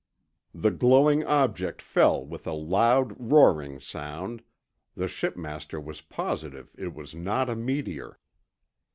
[0.55, 4.41] The glowing object fell with a loud roaring sound;
[4.95, 8.17] the shipmaster was positive it was not a meteor.